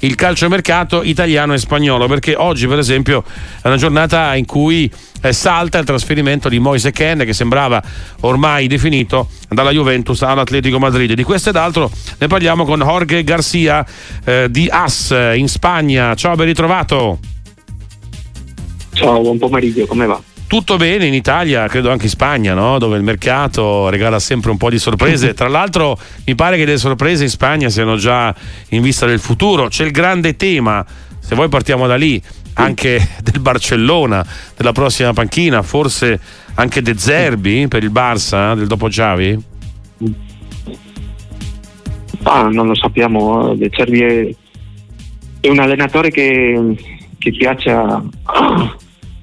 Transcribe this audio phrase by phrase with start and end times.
[0.00, 3.24] il calciomercato italiano e spagnolo perché oggi per esempio
[3.62, 7.82] è una giornata in cui eh, salta il trasferimento di Moise Ken che sembrava
[8.20, 11.14] ormai definito dalla Juventus all'Atletico Madrid.
[11.14, 13.86] Di questo ed altro ne parliamo con Jorge Garcia
[14.22, 16.14] eh, di AS in Spagna.
[16.14, 17.18] Ciao ben ritrovato.
[18.92, 20.20] Ciao buon pomeriggio come va?
[20.46, 22.78] Tutto bene in Italia, credo anche in Spagna, no?
[22.78, 25.32] dove il mercato regala sempre un po' di sorprese.
[25.34, 28.34] Tra l'altro mi pare che le sorprese in Spagna siano già
[28.70, 29.68] in vista del futuro.
[29.68, 30.84] C'è il grande tema,
[31.18, 32.22] se vuoi partiamo da lì,
[32.54, 34.24] anche del Barcellona,
[34.56, 36.20] della prossima panchina, forse
[36.54, 39.42] anche De Zerbi per il Barça del dopo Xavi?
[42.22, 44.34] Ah, non lo sappiamo, De Zerbi è,
[45.40, 46.76] è un allenatore che,
[47.18, 48.02] che piace a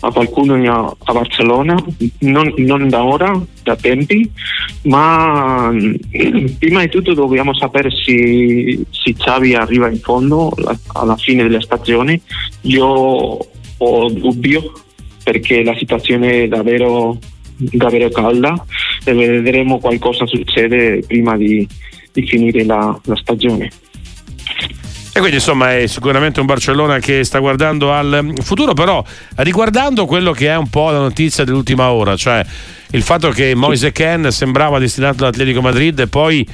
[0.00, 0.54] a qualcuno
[0.98, 1.76] a Barcellona,
[2.20, 4.30] non, non, da ora, da tempi,
[4.82, 5.70] ma
[6.58, 10.54] prima di tutto dobbiamo sapere se, se Xavi arriva in fondo
[10.94, 12.20] alla fine della stagione.
[12.62, 14.72] Io ho dubbio
[15.22, 17.18] perché la situazione è davvero,
[17.56, 18.64] davvero calda
[19.04, 21.66] e vedremo qualcosa succede prima di,
[22.12, 23.70] di finire la, la stagione.
[25.12, 29.04] E quindi insomma è sicuramente un Barcellona che sta guardando al futuro, però
[29.36, 32.44] riguardando quello che è un po' la notizia dell'ultima ora, cioè
[32.92, 36.46] il fatto che Moise Ken sembrava destinato all'Atletico Madrid e poi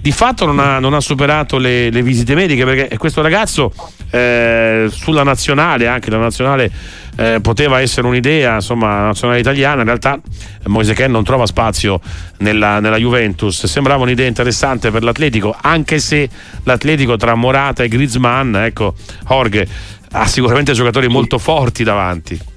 [0.00, 3.72] di fatto non ha, non ha superato le, le, visite mediche perché questo ragazzo
[4.10, 6.70] eh, sulla nazionale, anche la nazionale
[7.16, 10.18] eh, poteva essere un'idea, insomma, nazionale italiana, in realtà
[10.64, 12.00] Moise Ken non trova spazio
[12.38, 16.28] nella, nella, Juventus, sembrava un'idea interessante per l'Atletico, anche se
[16.64, 18.94] l'Atletico tra Morata e Griezmann, ecco,
[19.28, 19.68] Jorge
[20.10, 22.52] ha sicuramente giocatori molto forti davanti.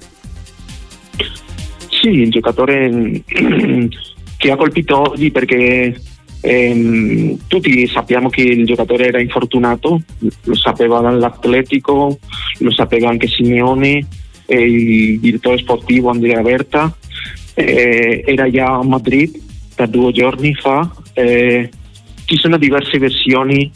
[2.00, 3.22] Sì, il giocatore
[4.36, 6.00] che ha colpito oggi perché
[6.40, 10.00] ehm, tutti sappiamo che il giocatore era infortunato,
[10.44, 12.18] lo sapeva l'Atletico,
[12.58, 14.06] lo sapeva anche Simeone,
[14.46, 16.96] il direttore sportivo Andrea Berta,
[17.54, 19.36] eh, era già a Madrid
[19.74, 20.88] da due giorni fa.
[21.14, 21.68] Eh,
[22.26, 23.70] ci sono diverse versioni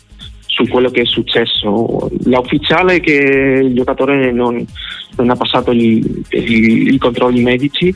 [0.64, 2.10] su quello che è successo.
[2.24, 4.64] La ufficiale è che il giocatore non,
[5.16, 7.94] non ha passato i, controlli medici,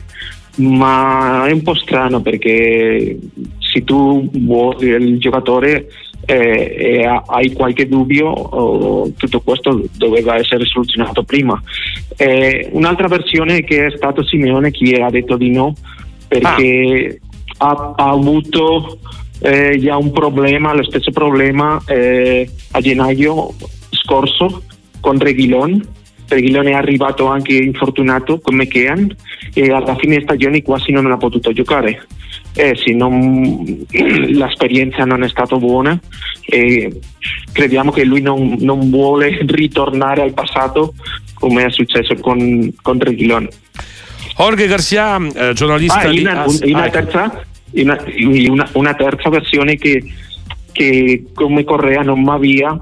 [0.57, 3.17] ma è un po' strano perché
[3.59, 5.87] se tu vuoi il giocatore
[6.25, 11.61] eh, e hai qualche dubbio, oh, tutto questo doveva essere soluzionato prima.
[12.17, 15.73] Eh, un'altra versione che è stato Simeone chi ha detto di no
[16.27, 17.21] perché
[17.59, 17.67] ah.
[17.67, 18.99] ha, ha, avuto
[19.39, 23.53] eh, già un problema, lo stesso problema eh, a gennaio
[23.89, 24.63] scorso
[24.99, 25.95] con Reguilon.
[26.27, 29.15] Reguilon è arrivato anche infortunato come Kean
[29.53, 32.05] e alla fine stagione quasi non ha potuto giocare.
[32.53, 35.97] Eh sì, non, l'esperienza non è stata buona
[36.45, 36.99] e
[37.51, 40.93] crediamo che lui non, non vuole ritornare al passato
[41.35, 43.47] come è successo con, con Reguilon.
[44.35, 47.97] Jorge Garcia, eh, giornalista ah, di una, una, ah, terza, una,
[48.47, 50.03] una, una terza versione che,
[50.71, 52.79] che come Correa non va via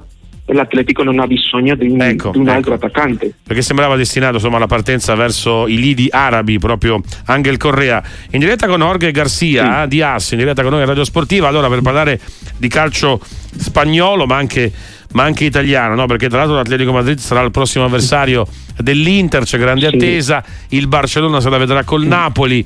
[0.54, 2.86] l'Atletico non ha bisogno di un, ecco, di un altro ecco.
[2.86, 3.34] attaccante.
[3.44, 8.04] Perché sembrava destinato insomma, alla partenza verso i lidi arabi, proprio Angel Correa.
[8.32, 9.88] In diretta con Jorge Garcia sì.
[9.88, 12.20] di Ass, in diretta con noi a Radio Sportiva, allora per parlare
[12.58, 13.20] di calcio
[13.58, 14.72] spagnolo ma anche,
[15.14, 16.06] ma anche italiano, no?
[16.06, 18.48] perché tra l'altro l'Atletico Madrid sarà il prossimo avversario
[18.78, 19.96] dell'Inter, c'è grande sì.
[19.96, 22.08] attesa, il Barcellona se la vedrà col sì.
[22.08, 22.66] Napoli.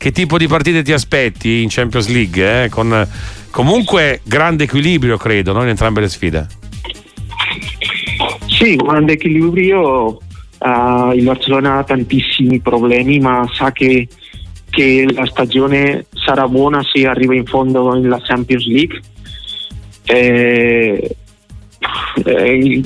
[0.00, 2.64] Che tipo di partite ti aspetti in Champions League?
[2.64, 2.68] Eh?
[2.70, 3.06] Con
[3.50, 5.60] comunque grande equilibrio, credo, no?
[5.60, 6.46] in entrambe le sfide.
[8.46, 10.16] Sì, grande equilibrio.
[10.56, 14.08] Uh, il Barcellona ha tantissimi problemi, ma sa che,
[14.70, 19.00] che, la stagione sarà buona se arriva in fondo nella Champions League.
[20.04, 21.16] Eh,
[22.24, 22.82] eh,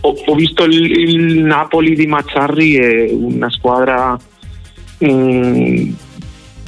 [0.00, 4.18] ho, ho, visto il, il, Napoli di Mazzarri, è una squadra
[5.04, 5.90] mm,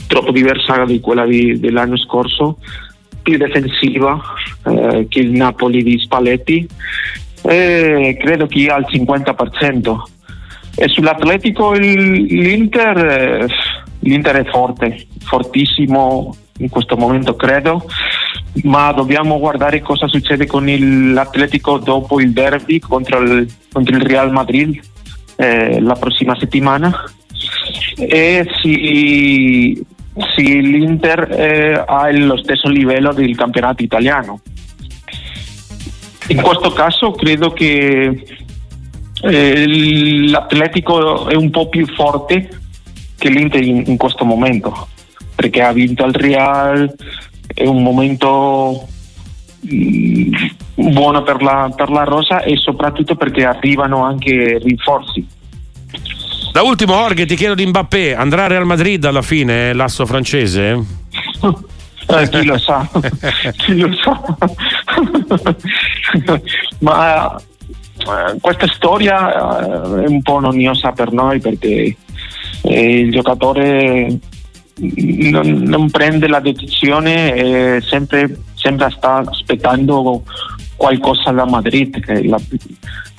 [0.08, 2.58] troppo diversa di quella di, dell'anno scorso,
[3.22, 4.20] più difensiva
[4.64, 6.66] eh, che il Napoli di Spalletti.
[7.42, 10.02] Eh, credo che al 50%.
[10.74, 13.46] E sull'Atletico il, l'Inter, eh,
[14.00, 17.84] l'Inter è forte, fortissimo in questo momento credo,
[18.64, 20.66] ma dobbiamo guardare cosa succede con
[21.12, 24.80] l'Atletico dopo il derby contro il, contro il Real Madrid
[25.36, 26.92] eh, la prossima settimana.
[27.96, 29.82] E se,
[30.34, 34.40] se l'Inter eh, ha lo stesso livello del campionato italiano
[36.28, 38.22] in questo caso credo che
[39.22, 42.48] eh, l'Atletico è un po' più forte
[43.16, 44.88] che l'Inter in, in, questo momento,
[45.34, 46.94] perché ha vinto al Real,
[47.46, 48.86] è un momento
[49.72, 50.34] mm,
[50.74, 55.26] buono per la, per la rosa e soprattutto perché arrivano anche rinforzi.
[56.52, 60.84] Da ultimo, Jorge, ti chiedo di Mbappé, andrà a Real Madrid alla fine, l'asso francese?
[62.08, 62.88] Eh, chi lo sa,
[63.58, 64.36] chi lo sa.
[66.78, 71.96] Ma eh, questa storia eh, è un po' noiosa per noi perché
[72.62, 74.18] eh, il giocatore
[74.78, 80.22] non, non, prende la decisione e sempre, sempre sta aspettando
[80.76, 82.02] qualcosa da Madrid.
[82.24, 82.40] La,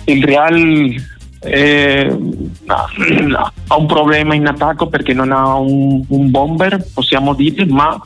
[0.06, 0.96] il Real
[1.42, 2.88] eh, no,
[3.28, 8.00] no, ha un problema in attacco perché non ha un, un bomber, possiamo dire, ma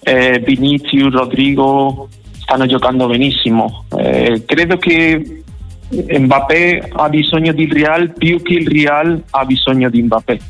[0.00, 2.08] eh, Vinicius, Rodrigo
[2.38, 3.84] stanno giocando benissimo.
[3.96, 5.42] Eh, credo che
[5.90, 10.40] Mbappé ha bisogno di Real più che il Real ha bisogno di Mbappé.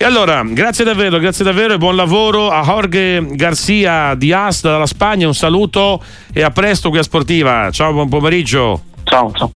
[0.00, 4.86] E allora, grazie davvero, grazie davvero e buon lavoro a Jorge Garcia di Asta dalla
[4.86, 5.26] Spagna.
[5.26, 6.00] Un saluto
[6.32, 7.68] e a presto qui a Sportiva.
[7.72, 8.82] Ciao, buon pomeriggio.
[9.02, 9.46] Ciao, ciao.